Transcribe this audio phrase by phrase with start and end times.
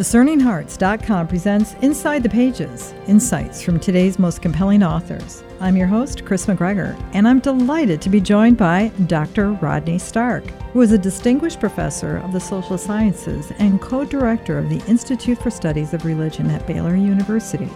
[0.00, 5.44] DiscerningHearts.com presents Inside the Pages Insights from today's most compelling authors.
[5.60, 9.52] I'm your host, Kris McGregor, and I'm delighted to be joined by Dr.
[9.52, 14.70] Rodney Stark, who is a distinguished professor of the social sciences and co director of
[14.70, 17.68] the Institute for Studies of Religion at Baylor University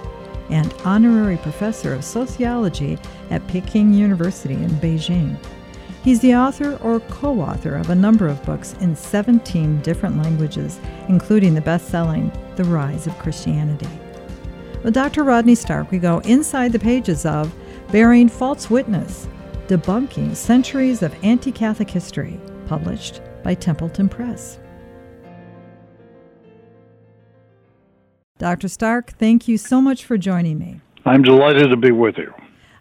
[0.48, 2.96] and honorary professor of sociology
[3.28, 5.36] at Peking University in Beijing.
[6.04, 10.78] He's the author or co author of a number of books in 17 different languages,
[11.08, 13.88] including the best selling The Rise of Christianity.
[14.82, 15.24] With Dr.
[15.24, 17.54] Rodney Stark, we go inside the pages of
[17.90, 19.26] Bearing False Witness
[19.66, 24.58] Debunking Centuries of Anti Catholic History, published by Templeton Press.
[28.36, 28.68] Dr.
[28.68, 30.82] Stark, thank you so much for joining me.
[31.06, 32.34] I'm delighted to be with you.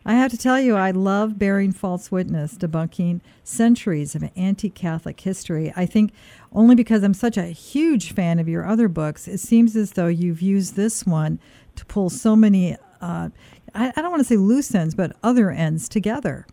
[0.06, 5.20] I have to tell you, I love bearing false witness, debunking centuries of anti Catholic
[5.20, 5.72] history.
[5.76, 6.12] I think
[6.52, 10.08] only because I'm such a huge fan of your other books, it seems as though
[10.08, 11.40] you've used this one
[11.76, 13.30] to pull so many, uh,
[13.74, 16.46] I, I, don't want to say loose ends, but other ends together.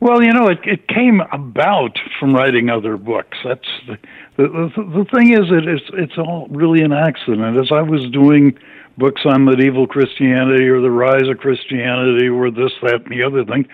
[0.00, 3.36] Well, you know, it, it came about from writing other books.
[3.42, 3.98] That's the,
[4.36, 7.58] the, the, the thing is, it, it's, it's all really an accident.
[7.58, 8.56] As I was doing
[8.98, 13.44] books on medieval Christianity or the rise of Christianity or this, that, and the other
[13.44, 13.66] thing,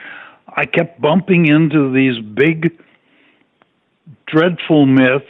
[0.56, 2.78] I kept bumping into these big,
[4.26, 5.24] dreadful myths.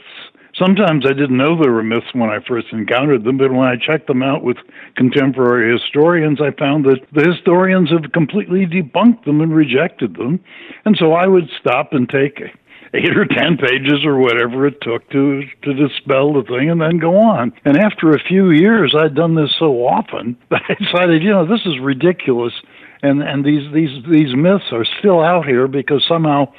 [0.57, 3.75] Sometimes I didn't know they were myths when I first encountered them, but when I
[3.77, 4.57] checked them out with
[4.97, 10.39] contemporary historians, I found that the historians have completely debunked them and rejected them.
[10.85, 12.41] And so I would stop and take
[12.95, 16.99] eight or ten pages or whatever it took to to dispel the thing and then
[16.99, 17.53] go on.
[17.65, 21.47] And after a few years, I'd done this so often that I decided, you know,
[21.47, 22.55] this is ridiculous.
[23.03, 26.53] And and these these these myths are still out here because somehow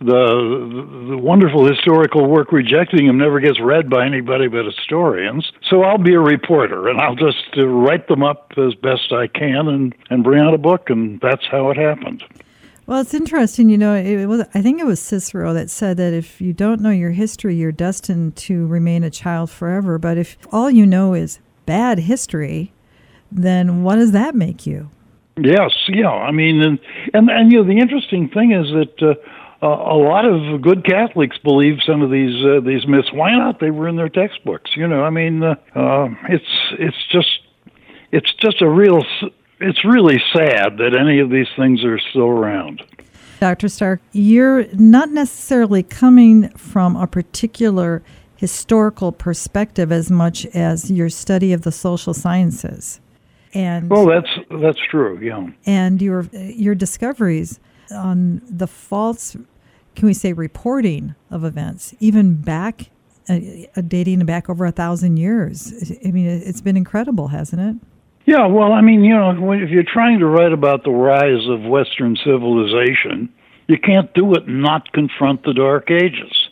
[0.00, 5.52] the the wonderful historical work rejecting them never gets read by anybody but historians.
[5.70, 9.28] So I'll be a reporter and I'll just uh, write them up as best I
[9.28, 12.24] can and and bring out a book and that's how it happened.
[12.86, 13.68] Well, it's interesting.
[13.68, 16.80] You know, it was I think it was Cicero that said that if you don't
[16.80, 19.98] know your history, you're destined to remain a child forever.
[19.98, 22.72] But if all you know is bad history,
[23.30, 24.90] then what does that make you?
[25.36, 26.10] Yes, yeah.
[26.10, 26.78] I mean, and
[27.14, 29.02] and, and you know, the interesting thing is that.
[29.02, 29.14] Uh,
[29.64, 33.12] a lot of good Catholics believe some of these uh, these myths.
[33.12, 33.60] Why not?
[33.60, 34.72] They were in their textbooks.
[34.76, 36.44] You know, I mean, uh, uh, it's
[36.80, 37.28] it's just
[38.10, 39.04] it's just a real
[39.62, 42.82] it's really sad that any of these things are still around.
[43.40, 43.68] Dr.
[43.68, 48.02] Stark, you're not necessarily coming from a particular
[48.36, 53.00] historical perspective as much as your study of the social sciences.
[53.54, 54.30] And well, that's
[54.60, 55.18] that's true.
[55.20, 55.48] Yeah.
[55.66, 59.36] And your your discoveries on the false,
[59.94, 62.90] can we say, reporting of events, even back,
[63.28, 63.38] uh,
[63.86, 65.92] dating back over a thousand years.
[66.04, 67.76] I mean, it's been incredible, hasn't it?
[68.24, 71.68] Yeah, well, I mean, you know, if you're trying to write about the rise of
[71.68, 73.28] Western civilization,
[73.66, 76.48] you can't do it and not confront the Dark Ages.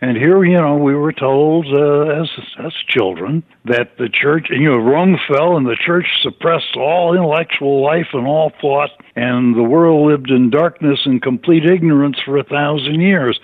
[0.00, 2.30] And here, you know, we were told uh, as
[2.64, 7.82] as children that the church, you know, Rome fell and the church suppressed all intellectual
[7.82, 12.44] life and all thought, and the world lived in darkness and complete ignorance for a
[12.44, 13.40] thousand years.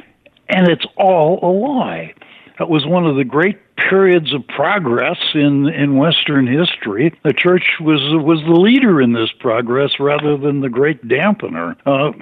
[0.48, 2.14] And it's all a lie.
[2.60, 7.12] That was one of the great periods of progress in in Western history.
[7.24, 11.76] The church was was the leader in this progress rather than the great dampener.
[11.86, 12.12] Uh,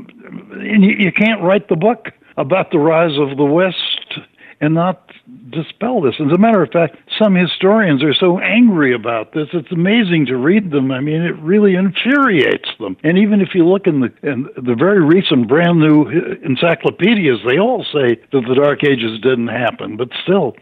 [0.61, 4.21] and you, you can't write the book about the rise of the West
[4.61, 5.11] and not
[5.51, 6.15] dispel this.
[6.21, 10.37] As a matter of fact, some historians are so angry about this, it's amazing to
[10.37, 10.91] read them.
[10.91, 12.97] I mean, it really infuriates them.
[13.03, 16.07] And even if you look in the in the very recent brand new
[16.45, 20.57] encyclopedias, they all say that the Dark Ages didn't happen, but still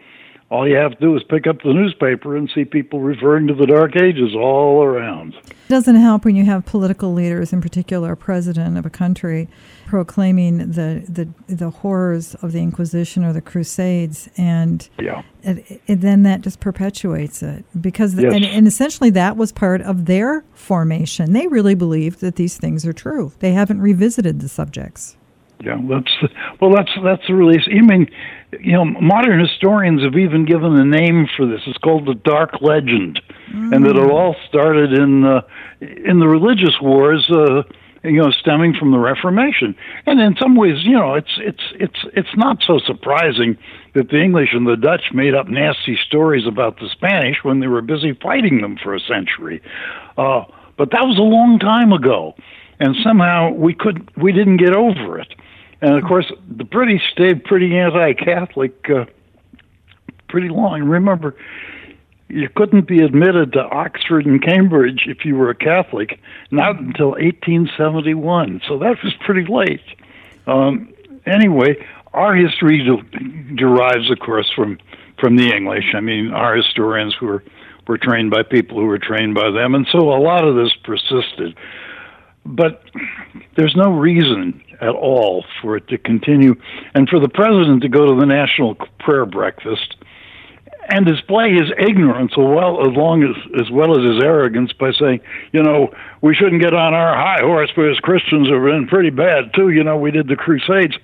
[0.51, 3.53] all you have to do is pick up the newspaper and see people referring to
[3.53, 5.33] the Dark Ages all around.
[5.33, 9.47] It doesn't help when you have political leaders, in particular a president of a country,
[9.87, 15.23] proclaiming the, the, the horrors of the Inquisition or the Crusades, and yeah.
[15.41, 17.63] it, it, then that just perpetuates it.
[17.79, 18.33] Because yes.
[18.33, 21.31] and, and essentially that was part of their formation.
[21.31, 23.31] They really believed that these things are true.
[23.39, 25.15] They haven't revisited the subjects.
[25.63, 26.71] Yeah, that's well.
[26.73, 27.59] That's that's the really.
[27.65, 28.09] I mean,
[28.59, 31.61] you know, modern historians have even given a name for this.
[31.67, 33.21] It's called the Dark Legend,
[33.53, 33.75] mm.
[33.75, 35.41] and that it all started in uh,
[35.79, 37.29] in the religious wars.
[37.29, 37.63] Uh,
[38.03, 39.75] you know, stemming from the Reformation,
[40.07, 43.57] and in some ways, you know, it's it's it's it's not so surprising
[43.93, 47.67] that the English and the Dutch made up nasty stories about the Spanish when they
[47.67, 49.61] were busy fighting them for a century.
[50.17, 50.45] Uh,
[50.77, 52.33] but that was a long time ago,
[52.79, 55.35] and somehow we could we didn't get over it.
[55.81, 59.05] And of course, the British stayed pretty anti-Catholic uh,
[60.29, 60.83] pretty long.
[60.83, 61.35] Remember,
[62.29, 66.19] you couldn't be admitted to Oxford and Cambridge if you were a Catholic,
[66.49, 68.61] not until 1871.
[68.67, 69.81] So that was pretty late.
[70.47, 70.93] Um,
[71.25, 74.79] anyway, our history de- derives, of course, from
[75.19, 75.93] from the English.
[75.93, 77.43] I mean, our historians were
[77.87, 80.73] were trained by people who were trained by them, and so a lot of this
[80.83, 81.57] persisted.
[82.45, 82.83] But
[83.55, 86.55] there's no reason at all for it to continue,
[86.95, 89.95] and for the president to go to the national prayer breakfast
[90.89, 95.19] and display his ignorance well as long as as well as his arrogance by saying,
[95.51, 99.53] you know, we shouldn't get on our high horse because Christians have been pretty bad
[99.53, 99.69] too.
[99.69, 100.95] You know, we did the Crusades.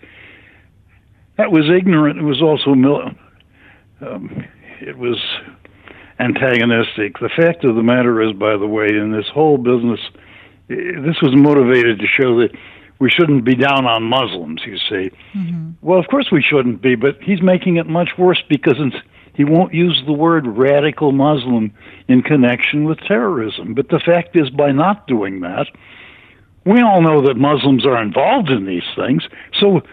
[1.38, 2.20] That was ignorant.
[2.20, 2.72] It was also
[4.02, 4.44] um,
[4.82, 5.18] it was
[6.20, 7.20] antagonistic.
[7.20, 10.00] The fact of the matter is, by the way, in this whole business,
[10.68, 12.52] this was motivated to show that
[13.00, 14.62] we shouldn't be down on Muslims.
[14.66, 15.72] You see, mm-hmm.
[15.82, 18.98] well, of course we shouldn't be, but he's making it much worse because it's
[19.38, 21.72] he won't use the word radical Muslim
[22.08, 23.76] in connection with terrorism.
[23.76, 25.68] But the fact is, by not doing that,
[26.66, 29.24] we all know that Muslims are involved in these things.
[29.60, 29.84] So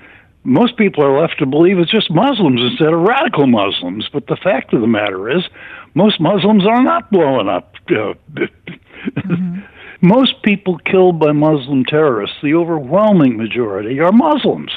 [0.45, 4.09] most people are left to believe it's just Muslims instead of radical Muslims.
[4.11, 5.45] But the fact of the matter is,
[5.93, 7.75] most Muslims are not blowing up.
[7.91, 9.61] Uh, mm-hmm.
[10.05, 14.71] Most people killed by Muslim terrorists, the overwhelming majority, are Muslims.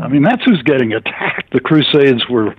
[0.00, 1.52] I mean, that's who's getting attacked.
[1.52, 2.54] The Crusades were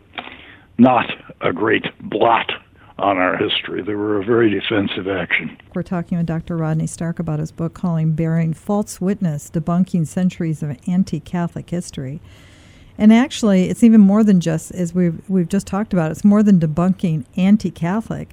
[0.77, 1.09] not
[1.41, 2.51] a great blot
[2.97, 3.81] on our history.
[3.81, 5.57] They were a very defensive action.
[5.73, 6.57] We're talking with Dr.
[6.57, 12.21] Rodney Stark about his book calling Bearing False Witness Debunking Centuries of Anti Catholic History.
[12.97, 16.43] And actually, it's even more than just, as we've, we've just talked about, it's more
[16.43, 18.29] than debunking anti Catholic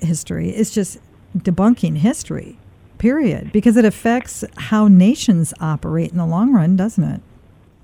[0.00, 0.50] history.
[0.50, 0.98] It's just
[1.36, 2.58] debunking history,
[3.02, 7.20] period, because it affects how nations operate in the long run, doesn't it?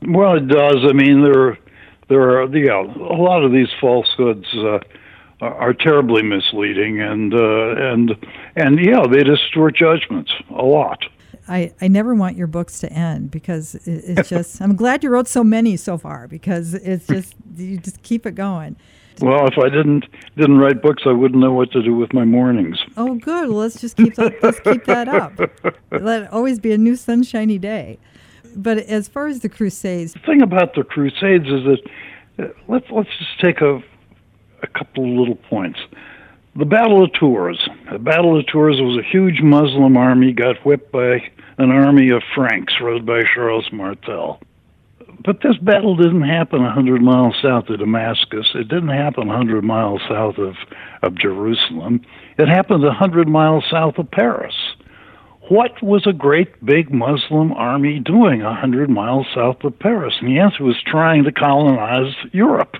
[0.06, 0.76] Well, it does.
[0.88, 1.59] I mean, there
[2.09, 4.79] there are yeah a lot of these falsehoods uh,
[5.41, 8.15] are terribly misleading and uh, and
[8.55, 11.00] and yeah they distort judgments a lot.
[11.50, 15.11] I, I never want your books to end because it, it's just I'm glad you
[15.11, 18.76] wrote so many so far because it's just you just keep it going.
[19.20, 20.06] Well, if I didn't
[20.37, 22.79] didn't write books, I wouldn't know what to do with my mornings.
[22.97, 23.49] Oh, good.
[23.49, 25.38] Well, let's just keep that, let's keep that up.
[25.91, 27.99] Let it always be a new sunshiny day
[28.56, 31.81] but as far as the Crusades, the thing about the Crusades is that
[32.38, 33.82] uh, let's let's just take a
[34.62, 35.79] a couple of little points.
[36.56, 37.69] The Battle of Tours.
[37.93, 41.23] The Battle of Tours was a huge Muslim army got whipped by
[41.59, 44.41] an army of Franks ruled by Charles Martel.
[45.25, 48.47] But this battle didn't happen 100 miles south of Damascus.
[48.55, 50.55] It didn't happen 100 miles south of,
[51.03, 52.03] of Jerusalem.
[52.38, 54.55] It happened 100 miles south of Paris
[55.49, 60.15] what was a great big Muslim army doing a hundred miles south of Paris?
[60.20, 62.76] And the answer was trying to colonize Europe.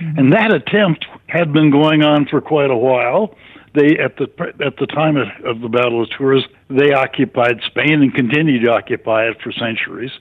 [0.00, 0.18] Mm-hmm.
[0.18, 3.34] And that attempt had been going on for quite a while.
[3.74, 4.28] They at the
[4.64, 8.72] at the time of, of the Battle of Tours, they occupied Spain and continued to
[8.72, 10.12] occupy it for centuries.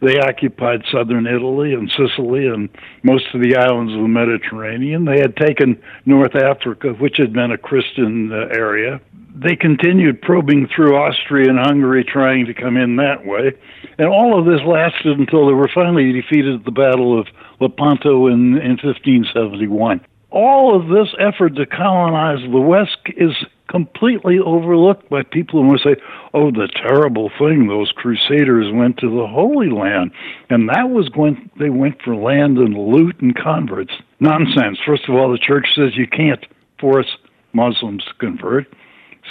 [0.00, 2.68] They occupied southern Italy and Sicily and
[3.02, 5.04] most of the islands of the Mediterranean.
[5.04, 9.00] They had taken North Africa, which had been a Christian uh, area,
[9.34, 13.52] they continued probing through Austria and Hungary, trying to come in that way.
[13.98, 17.26] And all of this lasted until they were finally defeated at the Battle of
[17.60, 20.00] Lepanto in, in 1571.
[20.30, 23.32] All of this effort to colonize the West is
[23.68, 25.96] completely overlooked by people who say,
[26.34, 30.12] oh, the terrible thing, those crusaders went to the Holy Land.
[30.50, 33.92] And that was when they went for land and loot and converts.
[34.20, 34.78] Nonsense.
[34.86, 36.44] First of all, the church says you can't
[36.78, 37.16] force
[37.52, 38.66] Muslims to convert.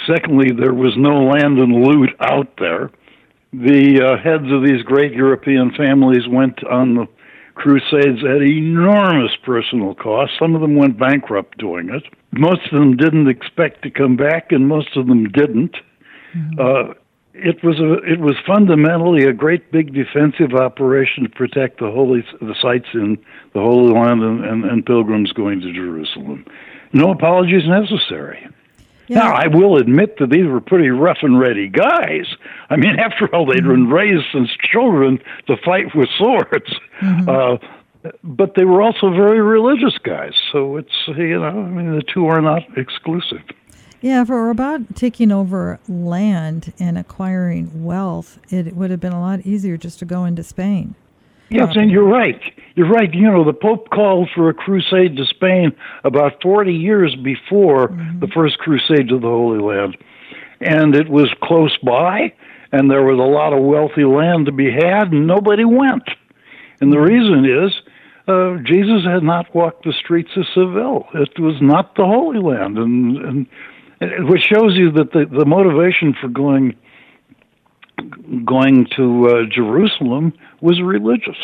[0.06, 2.90] Secondly, there was no land and loot out there.
[3.52, 7.06] The uh, heads of these great European families went on the
[7.54, 10.32] crusades at enormous personal cost.
[10.38, 12.02] Some of them went bankrupt doing it.
[12.32, 15.76] Most of them didn't expect to come back, and most of them didn't.
[16.36, 16.60] Mm-hmm.
[16.60, 16.94] Uh,
[17.34, 22.24] it was a, it was fundamentally a great big defensive operation to protect the holy
[22.40, 23.18] the sites in
[23.54, 26.44] the Holy Land and, and, and pilgrims going to Jerusalem.
[26.92, 28.46] No apologies necessary.
[29.06, 29.18] Yeah.
[29.18, 32.26] Now, I will admit that these were pretty rough and ready guys.
[32.70, 33.68] I mean, after all, they'd mm-hmm.
[33.68, 36.74] been raised since children to fight with swords.
[37.00, 37.28] Mm-hmm.
[37.28, 40.34] Uh, but they were also very religious guys.
[40.52, 43.40] So it's, you know, I mean, the two are not exclusive.
[44.02, 49.40] Yeah, for about taking over land and acquiring wealth, it would have been a lot
[49.46, 50.94] easier just to go into Spain.
[51.50, 52.40] Yes, and you're right.
[52.74, 53.12] You're right.
[53.12, 55.72] You know, the Pope called for a crusade to Spain
[56.02, 58.20] about 40 years before mm-hmm.
[58.20, 59.96] the first crusade to the Holy Land.
[60.60, 62.32] And it was close by,
[62.72, 66.08] and there was a lot of wealthy land to be had, and nobody went.
[66.80, 67.72] And the reason is
[68.26, 71.06] uh, Jesus had not walked the streets of Seville.
[71.14, 73.46] It was not the Holy Land, and,
[74.00, 76.74] and which shows you that the, the motivation for going
[78.44, 81.36] going to uh, Jerusalem was religious.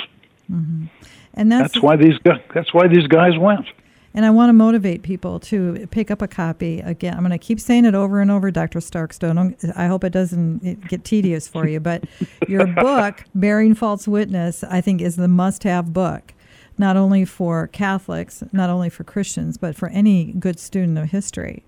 [0.51, 0.87] Mm-hmm.
[1.35, 3.67] And that's, that's why these guys, that's why these guys went.
[4.13, 6.81] And I want to motivate people to pick up a copy.
[6.81, 8.81] Again, I'm going to keep saying it over and over, Dr.
[8.81, 9.77] Starkstone.
[9.77, 12.05] I hope it doesn't get tedious for you, but
[12.49, 16.35] your book, Bearing False Witness, I think is the must have book,
[16.77, 21.63] not only for Catholics, not only for Christians, but for any good student of history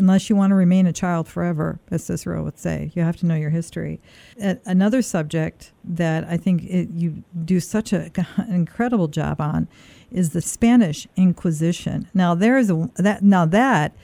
[0.00, 2.90] unless you want to remain a child forever, as Cicero would say.
[2.94, 4.00] You have to know your history.
[4.38, 9.68] Another subject that I think it, you do such a, an incredible job on
[10.10, 12.08] is the Spanish Inquisition.
[12.14, 13.94] Now there is a that now that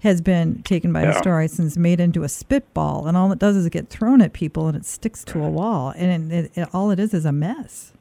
[0.00, 1.12] has been taken by yeah.
[1.12, 4.76] historians made into a spitball, and all it does is get thrown at people and
[4.76, 7.92] it sticks to a wall, and it, it, all it is is a mess.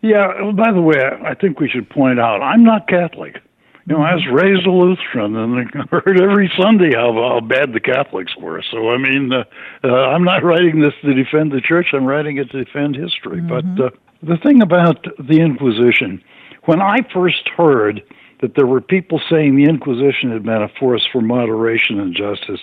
[0.00, 0.52] Yeah.
[0.52, 3.42] By the way, I think we should point out I'm not Catholic.
[3.88, 7.72] You know, I was raised a Lutheran, and I heard every Sunday how, how bad
[7.72, 8.62] the Catholics were.
[8.70, 9.44] So, I mean, uh,
[9.82, 11.86] uh, I'm not writing this to defend the church.
[11.94, 13.40] I'm writing it to defend history.
[13.40, 13.76] Mm-hmm.
[13.76, 13.90] But uh,
[14.22, 16.22] the thing about the Inquisition,
[16.66, 18.02] when I first heard
[18.42, 22.60] that there were people saying the Inquisition had been a force for moderation and justice,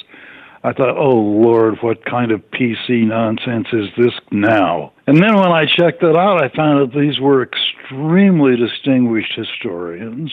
[0.64, 4.94] I thought, oh Lord, what kind of PC nonsense is this now?
[5.08, 10.32] And then when I checked it out, I found that these were extremely distinguished historians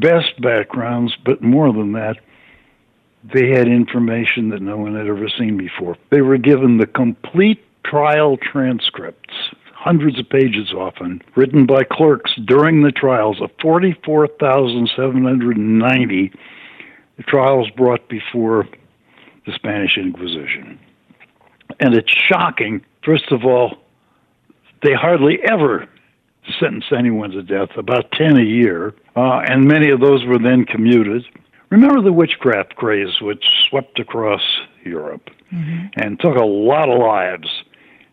[0.00, 2.16] best backgrounds, but more than that,
[3.34, 5.96] they had information that no one had ever seen before.
[6.10, 9.34] They were given the complete trial transcripts,
[9.74, 16.32] hundreds of pages often, written by clerks during the trials of 44,790
[17.26, 18.68] trials brought before
[19.46, 20.78] the Spanish Inquisition.
[21.80, 23.78] And it's shocking, first of all,
[24.82, 25.88] they hardly ever
[26.60, 30.64] sentence anyone to death, about 10 a year, uh, and many of those were then
[30.64, 31.24] commuted.
[31.70, 34.42] Remember the witchcraft craze which swept across
[34.84, 35.86] Europe mm-hmm.
[35.96, 37.48] and took a lot of lives.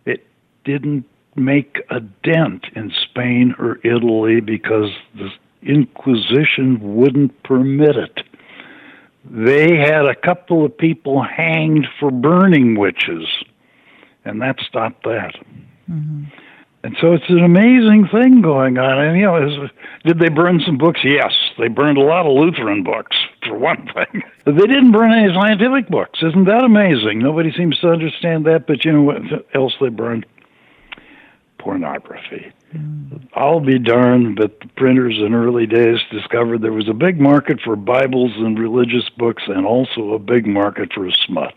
[0.05, 0.25] It
[0.63, 5.29] didn't make a dent in Spain or Italy because the
[5.65, 8.19] Inquisition wouldn't permit it.
[9.23, 13.25] They had a couple of people hanged for burning witches,
[14.25, 15.35] and that stopped that.
[15.89, 16.23] Mm-hmm.
[16.83, 18.99] And so it's an amazing thing going on.
[18.99, 19.71] And, you know, is,
[20.05, 20.99] did they burn some books?
[21.03, 21.31] Yes.
[21.57, 23.15] They burned a lot of Lutheran books,
[23.47, 24.21] for one thing.
[24.45, 26.19] But they didn't burn any scientific books.
[26.21, 27.19] Isn't that amazing?
[27.19, 28.67] Nobody seems to understand that.
[28.67, 29.21] But you know what
[29.55, 30.25] else they burned?
[31.59, 32.51] Pornography.
[32.75, 33.25] Mm.
[33.35, 37.61] I'll be darned, but the printers in early days discovered there was a big market
[37.63, 41.53] for Bibles and religious books and also a big market for smut.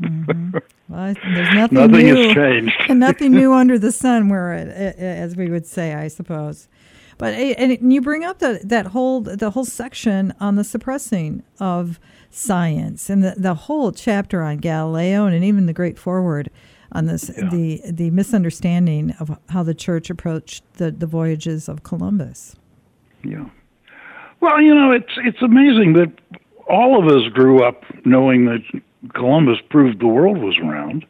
[0.00, 0.58] Mm-hmm.
[0.90, 2.74] Well, there's nothing, nothing new, has changed.
[2.88, 6.66] nothing new under the sun, where it, as we would say, I suppose.
[7.18, 12.00] But and you bring up that that whole the whole section on the suppressing of
[12.30, 16.50] science and the, the whole chapter on Galileo and even the great forward
[16.92, 17.48] on this yeah.
[17.50, 22.56] the the misunderstanding of how the church approached the, the voyages of Columbus.
[23.22, 23.46] Yeah.
[24.40, 26.12] Well, you know, it's it's amazing that
[26.68, 28.62] all of us grew up knowing that
[29.14, 31.04] Columbus proved the world was round.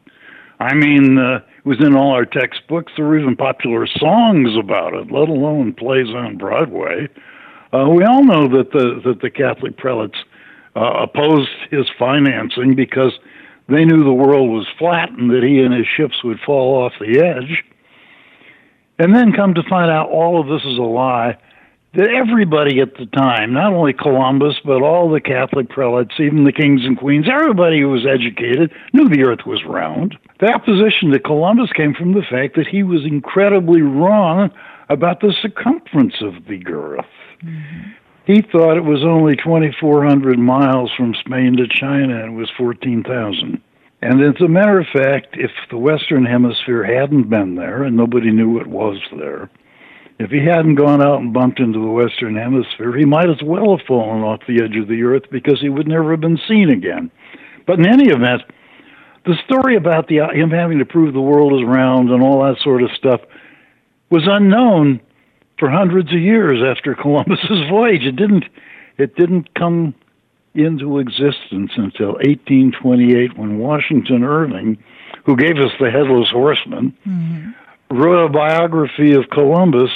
[0.60, 2.92] I mean, uh, it was in all our textbooks.
[2.96, 7.08] There were even popular songs about it, let alone plays on Broadway.
[7.72, 10.18] Uh, we all know that the that the Catholic prelates
[10.74, 13.12] uh, opposed his financing because
[13.68, 16.92] they knew the world was flat and that he and his ships would fall off
[16.98, 17.62] the edge.
[18.98, 21.36] And then come to find out all of this is a lie
[21.94, 26.52] that everybody at the time, not only Columbus, but all the Catholic prelates, even the
[26.52, 30.16] kings and queens, everybody who was educated knew the earth was round.
[30.40, 34.50] The opposition to Columbus came from the fact that he was incredibly wrong
[34.90, 37.06] about the circumference of the earth.
[37.42, 37.90] Mm-hmm.
[38.26, 43.62] He thought it was only 2,400 miles from Spain to China and it was 14,000.
[44.02, 48.30] And as a matter of fact, if the Western Hemisphere hadn't been there and nobody
[48.30, 49.50] knew it was there,
[50.18, 53.76] if he hadn't gone out and bumped into the Western Hemisphere, he might as well
[53.76, 56.70] have fallen off the edge of the Earth because he would never have been seen
[56.70, 57.10] again.
[57.66, 58.42] But in any event,
[59.26, 62.60] the story about the, him having to prove the world is round and all that
[62.62, 63.20] sort of stuff
[64.10, 65.00] was unknown
[65.58, 68.02] for hundreds of years after Columbus's voyage.
[68.02, 68.44] It didn't
[68.96, 69.94] it didn't come
[70.54, 74.76] into existence until 1828 when Washington Irving,
[75.24, 77.50] who gave us the Headless Horseman, mm-hmm
[77.90, 79.90] wrote a biography of Columbus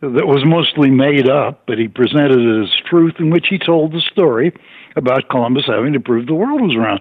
[0.00, 3.92] that was mostly made up, but he presented it as truth, in which he told
[3.92, 4.52] the story
[4.96, 7.00] about Columbus having to prove the world was round.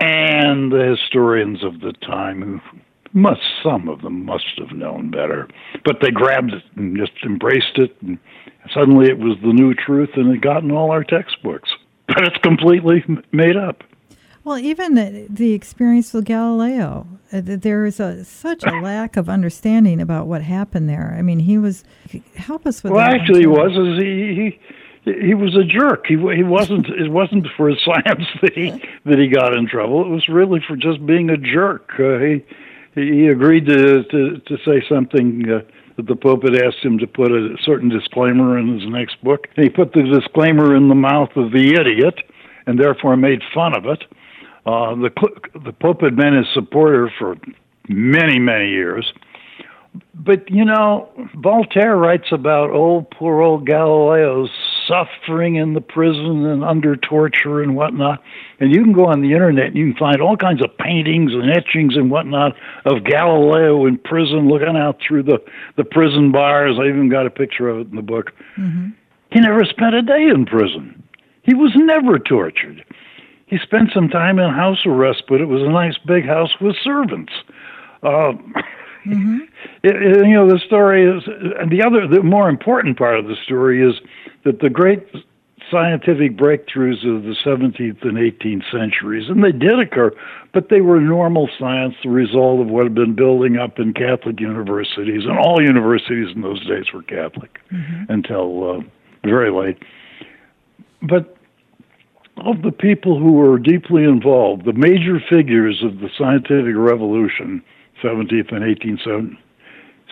[0.00, 2.60] And the historians of the time who
[3.14, 5.48] must some of them must have known better,
[5.84, 8.18] but they grabbed it and just embraced it, and
[8.74, 11.70] suddenly it was the new truth, and it got in all our textbooks.
[12.06, 13.82] But it's completely made up.
[14.44, 20.02] Well, even the experience with Galileo, uh, there is a such a lack of understanding
[20.02, 21.14] about what happened there.
[21.18, 21.82] I mean, he was
[22.36, 22.92] help us with.
[22.92, 22.96] That.
[22.96, 23.72] Well, actually, he was.
[23.72, 24.58] Is he,
[25.04, 26.04] he he was a jerk.
[26.06, 26.88] He he wasn't.
[26.88, 28.70] It wasn't for his science that he
[29.06, 30.04] that he got in trouble.
[30.04, 31.90] It was really for just being a jerk.
[31.98, 32.44] Uh, he
[32.94, 35.50] he agreed to to to say something.
[35.50, 35.60] Uh,
[35.96, 39.46] that the Pope had asked him to put a certain disclaimer in his next book.
[39.56, 42.18] And he put the disclaimer in the mouth of the idiot,
[42.66, 44.02] and therefore made fun of it.
[44.66, 45.10] Uh, the
[45.64, 47.36] the Pope had been his supporter for
[47.88, 49.12] many many years,
[50.14, 54.48] but you know Voltaire writes about old poor old Galileo
[54.86, 58.22] suffering in the prison and under torture and whatnot.
[58.60, 61.32] And you can go on the internet and you can find all kinds of paintings
[61.32, 62.54] and etchings and whatnot
[62.84, 65.38] of Galileo in prison looking out through the,
[65.76, 66.76] the prison bars.
[66.80, 68.32] I even got a picture of it in the book.
[68.58, 68.90] Mm-hmm.
[69.30, 71.02] He never spent a day in prison.
[71.42, 72.84] He was never tortured
[73.46, 76.76] he spent some time in house arrest, but it was a nice big house with
[76.82, 77.32] servants.
[78.02, 78.32] Uh,
[79.06, 79.38] mm-hmm.
[79.82, 81.22] it, it, you know, the story is,
[81.58, 83.94] and the other, the more important part of the story is
[84.44, 85.06] that the great
[85.70, 90.12] scientific breakthroughs of the 17th and 18th centuries, and they did occur,
[90.52, 94.40] but they were normal science, the result of what had been building up in Catholic
[94.40, 98.10] universities, and all universities in those days were Catholic mm-hmm.
[98.12, 98.80] until uh,
[99.24, 99.78] very late.
[101.02, 101.33] But
[102.38, 107.62] of the people who were deeply involved, the major figures of the scientific revolution,
[108.02, 109.36] 17th and 18th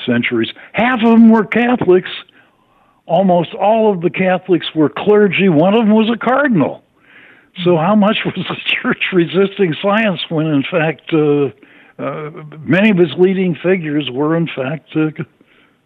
[0.06, 2.10] centuries, half of them were Catholics.
[3.06, 5.48] Almost all of the Catholics were clergy.
[5.48, 6.82] One of them was a cardinal.
[7.64, 11.50] So, how much was the church resisting science when, in fact, uh,
[12.02, 15.10] uh, many of its leading figures were, in fact, uh,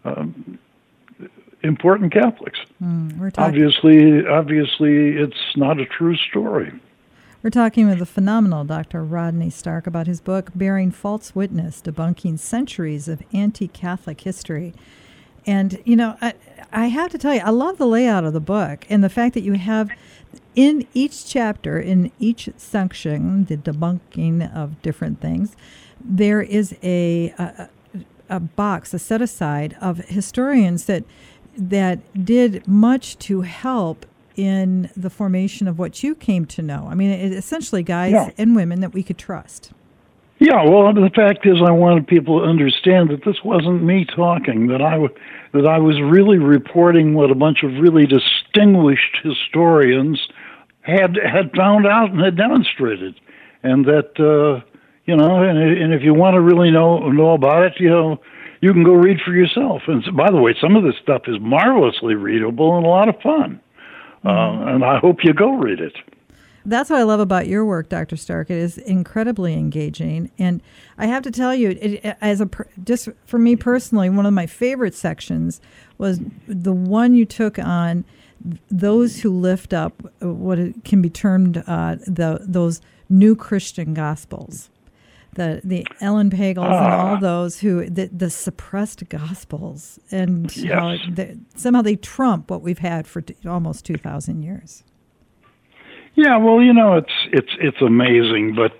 [0.05, 0.57] um,
[1.67, 2.59] important Catholics.
[2.81, 6.71] Mm, obviously, obviously, it's not a true story.
[7.43, 9.03] We're talking with the phenomenal Dr.
[9.03, 14.73] Rodney Stark about his book, Bearing False Witness Debunking Centuries of Anti Catholic History.
[15.45, 16.33] And, you know, I,
[16.73, 19.33] I have to tell you, I love the layout of the book and the fact
[19.35, 19.89] that you have
[20.55, 25.55] in each chapter, in each section, the debunking of different things,
[26.03, 27.69] there is a, a,
[28.29, 31.03] a box, a set aside of historians that
[31.57, 36.87] that did much to help in the formation of what you came to know.
[36.89, 38.29] I mean, it, essentially, guys yeah.
[38.37, 39.71] and women that we could trust.
[40.39, 44.67] Yeah, well, the fact is, I wanted people to understand that this wasn't me talking.
[44.67, 44.99] That I
[45.53, 50.27] that I was really reporting what a bunch of really distinguished historians
[50.81, 53.19] had had found out and had demonstrated,
[53.63, 54.63] and that uh,
[55.05, 58.19] you know, and, and if you want to really know know about it, you know,
[58.61, 59.83] you can go read for yourself.
[59.87, 63.09] And so, by the way, some of this stuff is marvelously readable and a lot
[63.09, 63.59] of fun.
[64.23, 64.61] Uh, mm-hmm.
[64.63, 65.93] Uh, and I hope you go read it.
[66.65, 68.17] That's what I love about your work, Dr.
[68.17, 68.49] Stark.
[68.49, 70.61] It is incredibly engaging, and
[70.97, 72.49] I have to tell you, it, as a
[72.83, 75.61] just for me personally, one of my favorite sections
[75.97, 78.03] was the one you took on
[78.69, 84.69] those who lift up what can be termed uh, the those new Christian gospels
[85.37, 87.19] the the Elaine Pagels and all ah.
[87.19, 90.99] those who the, the suppressed gospels and yes.
[91.09, 94.83] they, somehow they trump what we've had for t- almost two thousand years.
[96.15, 98.73] Yeah, well, you know, it's it's it's amazing, but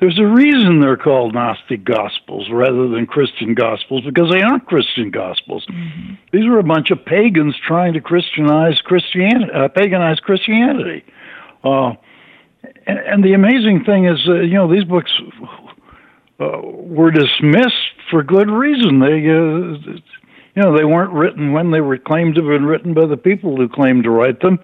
[0.00, 5.12] there's a reason they're called Gnostic Gospels rather than Christian Gospels because they aren't Christian
[5.12, 5.64] Gospels.
[5.70, 6.14] Mm-hmm.
[6.32, 11.04] These were a bunch of pagans trying to Christianize Christianity, uh, paganize Christianity.
[11.62, 11.92] Uh,
[12.86, 15.12] and, and, the amazing thing is, uh, you know, these books
[16.42, 19.00] uh, were dismissed for good reason.
[19.00, 20.00] They, uh,
[20.54, 23.16] you know, they weren't written when they were claimed to have been written by the
[23.16, 24.58] people who claimed to write them.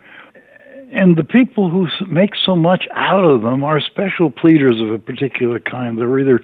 [0.91, 4.99] And the people who make so much out of them are special pleaders of a
[4.99, 5.99] particular kind.
[5.99, 6.41] They're either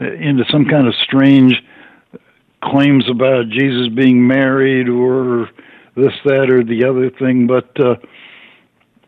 [0.00, 1.62] uh, into some kind of strange
[2.62, 5.48] claims about Jesus being married or
[5.96, 7.96] this, that, or the other thing, but uh,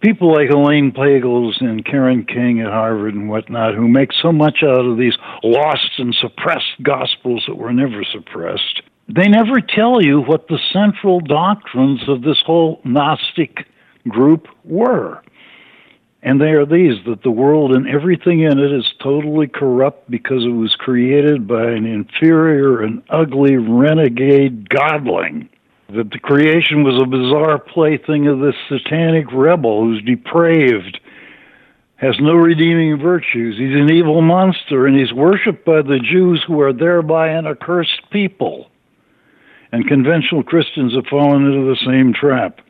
[0.01, 4.63] people like Elaine Pagels and Karen King at Harvard and whatnot, who make so much
[4.63, 10.21] out of these lost and suppressed gospels that were never suppressed, they never tell you
[10.21, 13.67] what the central doctrines of this whole Gnostic
[14.09, 15.23] group were.
[16.23, 20.45] And they are these that the world and everything in it is totally corrupt because
[20.45, 25.49] it was created by an inferior and ugly renegade godling
[25.95, 31.01] that the creation was a bizarre plaything of this satanic rebel who's depraved
[31.97, 33.59] has no redeeming virtues.
[33.59, 38.11] He's an evil monster, and he's worshipped by the Jews who are thereby an accursed
[38.11, 38.71] people.
[39.71, 42.61] And conventional Christians have fallen into the same trap.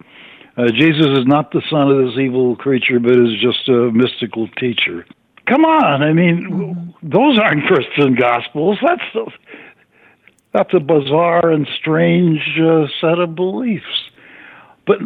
[0.56, 4.48] Uh, Jesus is not the son of this evil creature, but is just a mystical
[4.58, 5.06] teacher.
[5.46, 7.08] Come on, I mean, mm-hmm.
[7.08, 8.78] those aren't Christian gospels.
[8.86, 9.30] That's the,
[10.52, 14.10] that's a bizarre and strange uh, set of beliefs.
[14.86, 14.98] But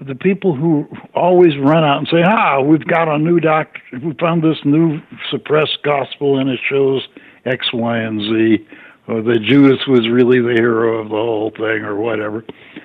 [0.00, 3.80] the people who always run out and say, "Ah, we've got a new doctor.
[4.02, 7.06] We found this new suppressed gospel, and it shows
[7.44, 8.66] X, Y, and Z."
[9.08, 12.44] Or that Judas was really the hero of the whole thing, or whatever.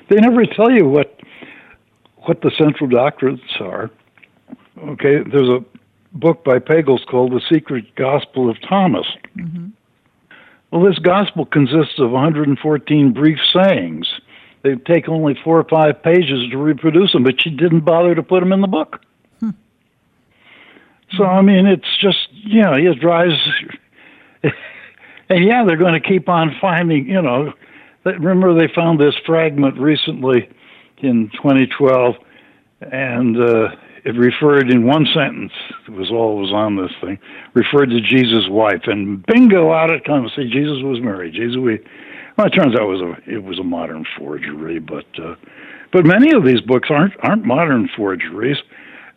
[0.10, 1.20] They never tell you what
[2.24, 3.92] what the central doctrines are.
[4.78, 5.64] Okay, there's a
[6.14, 9.06] book by Pagels called The Secret Gospel of Thomas.
[9.38, 9.68] Mm-hmm.
[10.72, 14.08] Well, this gospel consists of 114 brief sayings.
[14.64, 18.24] They take only four or five pages to reproduce them, but she didn't bother to
[18.24, 19.00] put them in the book.
[19.40, 19.52] Hmm.
[21.16, 23.36] So, I mean, it's just, you know, it drives.
[25.30, 27.54] and yeah, they're going to keep on finding, you know.
[28.06, 30.50] Remember, they found this fragment recently
[30.98, 32.16] in 2012,
[32.82, 33.76] and uh,
[34.06, 35.52] it referred in one sentence,
[35.88, 37.18] it was all was on this thing,
[37.56, 40.32] referred to Jesus' wife, and bingo, out it comes.
[40.36, 41.34] See, Jesus was married.
[41.34, 41.80] Jesus, we,
[42.38, 45.34] well, it turns out it was a it was a modern forgery, but uh,
[45.92, 48.58] but many of these books aren't aren't modern forgeries.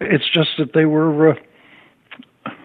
[0.00, 1.34] It's just that they were uh,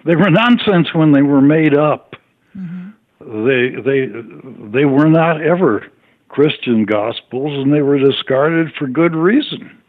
[0.05, 2.15] they were nonsense when they were made up.
[2.57, 3.45] Mm-hmm.
[3.45, 5.87] They they they were not ever
[6.29, 9.82] Christian gospels, and they were discarded for good reason.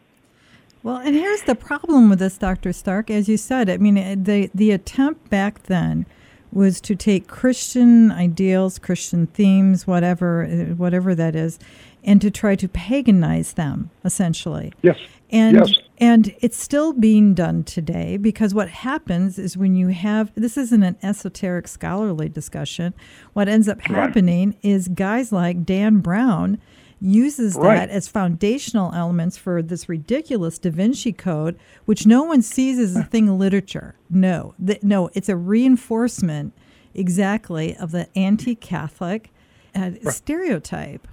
[0.85, 2.75] Well, and here's the problem with this, Dr.
[2.75, 3.11] Stark.
[3.11, 6.05] As you said, I mean, the the attempt back then
[6.53, 11.59] was to take Christian ideals, Christian themes, whatever uh, whatever that is,
[12.05, 14.75] and to try to paganize them, essentially.
[14.83, 14.99] Yes.
[15.31, 15.79] And yes.
[15.97, 20.83] and it's still being done today because what happens is when you have this isn't
[20.83, 22.93] an esoteric scholarly discussion.
[23.33, 24.59] What ends up happening right.
[24.63, 26.61] is guys like Dan Brown
[27.05, 27.77] uses right.
[27.77, 32.97] that as foundational elements for this ridiculous Da Vinci Code, which no one sees as
[32.97, 33.95] a thing of literature.
[34.09, 36.55] No, no, it's a reinforcement
[36.95, 39.31] exactly of the anti-Catholic
[39.77, 40.09] uh, right.
[40.09, 41.07] stereotype.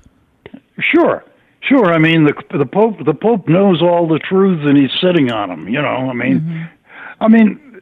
[0.80, 1.24] Sure,
[1.62, 1.94] sure.
[1.94, 5.50] I mean, the the Pope the Pope knows all the truths, and he's sitting on
[5.50, 5.68] them.
[5.68, 6.64] You know, I mean, mm-hmm.
[7.24, 7.82] I mean,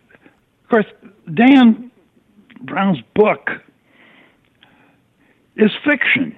[0.63, 0.85] of course,
[1.33, 1.91] Dan
[2.61, 3.49] Brown's book
[5.55, 6.35] is fiction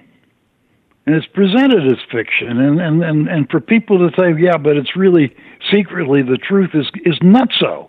[1.06, 4.76] and it's presented as fiction and, and, and, and for people to say yeah but
[4.76, 5.34] it's really
[5.70, 7.88] secretly the truth is is not so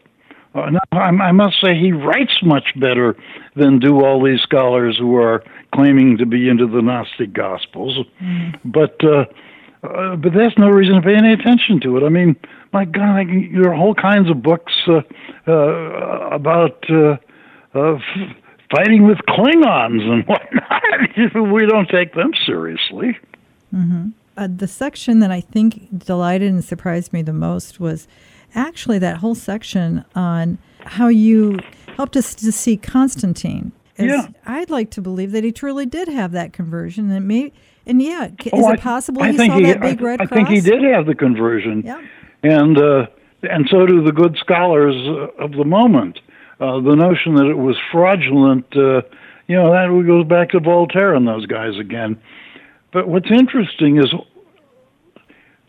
[0.56, 3.16] uh, I must say he writes much better
[3.56, 7.98] than do all these scholars who are claiming to be into the Gnostic Gospels.
[8.22, 8.60] Mm.
[8.64, 9.26] But uh,
[9.84, 12.04] uh, but that's no reason to pay any attention to it.
[12.04, 12.36] I mean,
[12.72, 15.02] my God, there are all kinds of books uh,
[15.48, 17.18] uh, about uh,
[18.74, 21.52] fighting with Klingons and whatnot.
[21.52, 23.18] we don't take them seriously.
[23.74, 24.10] Mm-hmm.
[24.36, 28.08] Uh, the section that I think delighted and surprised me the most was
[28.56, 31.60] actually that whole section on how you
[31.96, 33.72] helped us to see Constantine.
[33.98, 34.28] As yeah.
[34.46, 37.54] I'd like to believe that he truly did have that conversion, and maybe,
[37.86, 40.22] and yeah, is oh, it possible I, I he saw he, that big I, red
[40.22, 40.40] I cross?
[40.40, 41.84] I think he did have the conversion.
[41.86, 42.02] Yeah.
[42.42, 43.06] And uh,
[43.44, 44.96] and so do the good scholars
[45.38, 46.20] of the moment
[46.60, 49.02] uh, the notion that it was fraudulent, uh,
[49.48, 52.22] you know, that goes back to Voltaire and those guys again.
[52.92, 54.14] But what's interesting is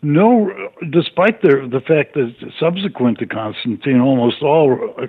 [0.01, 0.51] no,
[0.91, 5.07] despite the the fact that subsequent to Constantine, almost all uh,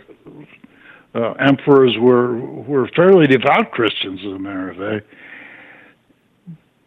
[1.14, 5.14] uh, emperors were were fairly devout Christians, as a matter of fact.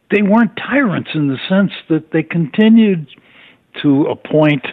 [0.10, 3.08] They weren't tyrants in the sense that they continued
[3.84, 4.66] to appoint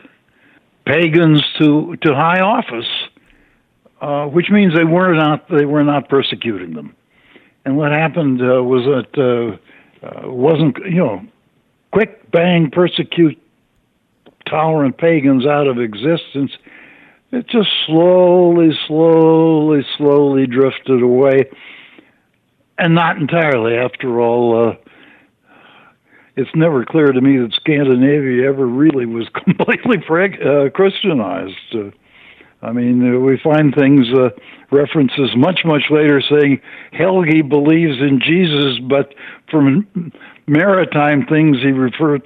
[0.86, 2.88] pagans to to high office
[4.00, 6.94] uh, which means they were not they were not persecuting them.
[7.64, 11.22] And what happened uh, was that uh, uh, wasn't you know
[11.92, 13.40] quick bang persecute
[14.46, 16.52] tolerant pagans out of existence.
[17.32, 21.50] It just slowly, slowly, slowly drifted away,
[22.78, 23.74] and not entirely.
[23.74, 24.74] After all, uh,
[26.36, 31.74] it's never clear to me that Scandinavia ever really was completely uh, Christianized.
[32.62, 34.30] I mean, uh, we find things, uh,
[34.70, 36.60] references much, much later saying
[36.92, 39.14] Helgi believes in Jesus, but
[39.50, 40.12] from
[40.46, 42.22] maritime things he refers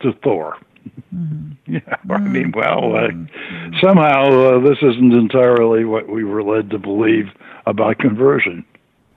[0.00, 0.56] to Thor.
[1.14, 1.44] Mm-hmm.
[1.70, 2.12] Yeah, mm-hmm.
[2.12, 3.74] I mean, well, uh, mm-hmm.
[3.82, 7.26] somehow uh, this isn't entirely what we were led to believe
[7.66, 8.64] about conversion.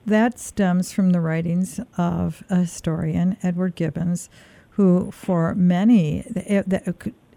[0.04, 4.28] That stems from the writings of a historian, Edward Gibbons,
[4.70, 6.68] who, for many, that,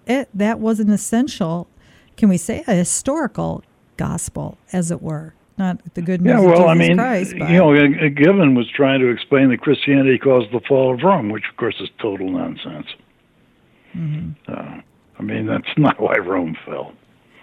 [0.06, 1.70] that, that was an essential
[2.18, 3.64] can we say, a historical
[3.98, 5.34] gospel, as it were.
[5.58, 8.56] Not the good news yeah, of well, Jesus I mean, Christ, but you know, Gibbon
[8.56, 11.88] was trying to explain that Christianity caused the fall of Rome, which of course is
[12.02, 12.88] total nonsense.
[13.96, 14.52] Mm-hmm.
[14.52, 14.82] Uh,
[15.18, 16.92] I mean, that's not why Rome fell.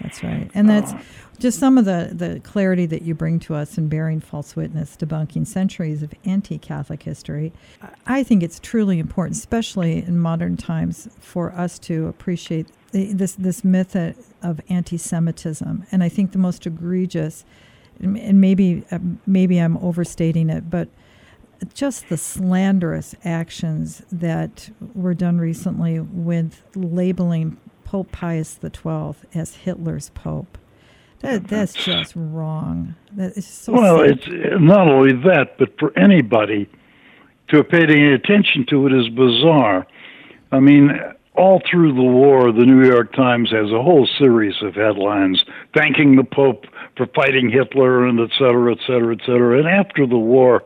[0.03, 0.51] That's right.
[0.53, 0.93] And that's
[1.39, 4.97] just some of the, the clarity that you bring to us in bearing false witness,
[4.97, 7.53] debunking centuries of anti Catholic history.
[8.07, 13.65] I think it's truly important, especially in modern times, for us to appreciate this, this
[13.65, 13.97] myth
[14.43, 15.87] of anti Semitism.
[15.91, 17.45] And I think the most egregious,
[18.01, 20.89] and maybe, uh, maybe I'm overstating it, but
[21.75, 30.11] just the slanderous actions that were done recently with labeling Pope Pius XII as Hitler's
[30.11, 30.59] Pope.
[31.21, 32.97] That, that's just wrong.
[33.13, 34.19] That is so well, sad.
[34.19, 36.69] it's not only that, but for anybody
[37.49, 39.87] to have paid any attention to it is bizarre.
[40.51, 40.99] I mean,
[41.35, 45.43] all through the war, the New York Times has a whole series of headlines
[45.75, 46.67] thanking the Pope
[46.97, 49.59] for fighting Hitler and et cetera, et cetera, et cetera.
[49.59, 50.63] And after the war,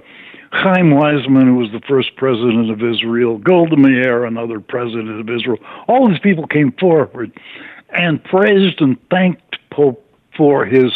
[0.51, 5.59] Chaim Weizmann, who was the first president of Israel, Golda Meir, another president of Israel,
[5.87, 7.33] all these people came forward
[7.91, 10.05] and praised and thanked Pope
[10.37, 10.93] for his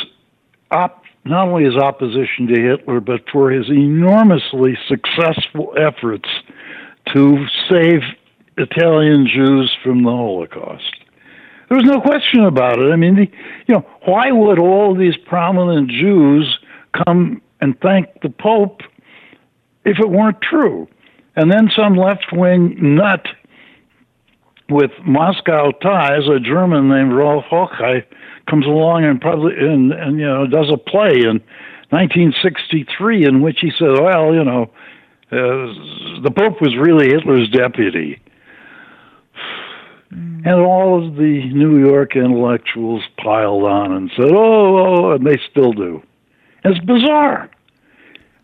[0.71, 6.29] op- not only his opposition to Hitler, but for his enormously successful efforts
[7.13, 8.01] to save
[8.57, 10.97] Italian Jews from the Holocaust.
[11.69, 12.91] There was no question about it.
[12.91, 13.31] I mean, the,
[13.67, 16.59] you know, why would all these prominent Jews
[17.07, 18.81] come and thank the Pope
[19.85, 20.89] if it weren't true?
[21.37, 23.25] And then some left wing nut
[24.69, 28.05] with Moscow ties, a German named Rolf Hochhuth,
[28.49, 31.41] comes along and probably and, and you know does a play in
[31.91, 34.71] 1963 in which he said, "Well, you know,
[35.31, 38.21] uh, the Pope was really Hitler's deputy."
[40.45, 45.39] And all of the New York intellectuals piled on and said, "Oh, oh," and they
[45.51, 46.03] still do.
[46.65, 47.51] It's bizarre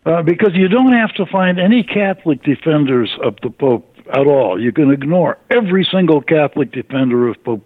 [0.05, 4.61] uh, because you don't have to find any Catholic defenders of the Pope at all.
[4.61, 7.65] You can ignore every single Catholic defender of Pope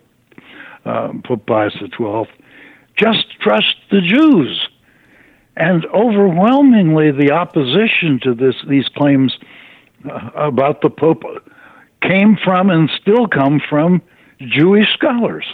[0.85, 2.25] um, Pope Pius XII.
[2.97, 4.67] Just trust the Jews.
[5.55, 9.37] And overwhelmingly, the opposition to this these claims
[10.09, 11.23] uh, about the Pope
[12.01, 14.01] came from and still come from
[14.47, 15.45] Jewish scholars.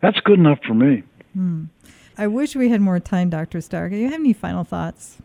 [0.00, 1.04] That's good enough for me.
[1.34, 1.64] Hmm.
[2.18, 3.60] I wish we had more time, Dr.
[3.60, 3.92] Stark.
[3.92, 5.18] Do you have any final thoughts?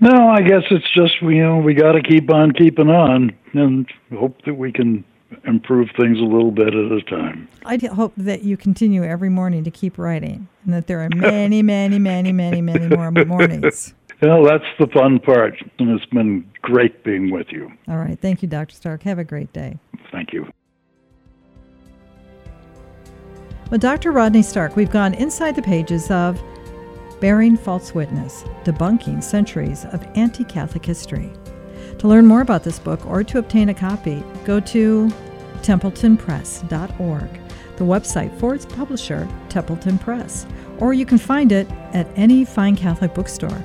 [0.00, 3.86] No, I guess it's just you know we got to keep on keeping on and
[4.16, 5.04] hope that we can
[5.44, 7.48] improve things a little bit at a time.
[7.64, 11.62] I hope that you continue every morning to keep writing, and that there are many,
[11.64, 13.94] many, many, many, many more mornings.
[14.20, 17.70] Well, that's the fun part, and it's been great being with you.
[17.88, 18.74] All right, thank you, Dr.
[18.74, 19.02] Stark.
[19.04, 19.78] Have a great day.
[20.10, 20.17] Thank
[23.70, 24.12] With Dr.
[24.12, 26.42] Rodney Stark, we've gone inside the pages of
[27.20, 31.30] Bearing False Witness Debunking Centuries of Anti Catholic History.
[31.98, 35.08] To learn more about this book or to obtain a copy, go to
[35.60, 37.28] templetonpress.org,
[37.76, 40.46] the website for its publisher, Templeton Press,
[40.78, 43.62] or you can find it at any fine Catholic bookstore.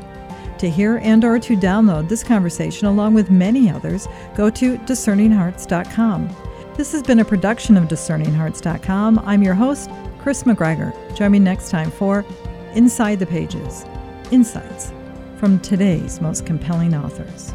[0.57, 6.52] To hear and or to download this conversation along with many others, go to discerninghearts.com.
[6.75, 9.19] This has been a production of discerninghearts.com.
[9.19, 10.91] I'm your host, Kris McGregor.
[11.15, 12.25] Join me next time for
[12.73, 13.85] Inside the Pages
[14.31, 14.91] Insights
[15.37, 17.53] from today's most compelling authors.